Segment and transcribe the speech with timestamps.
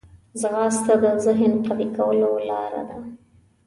[0.39, 2.97] ځغاسته د ذهن قوي کولو لاره ده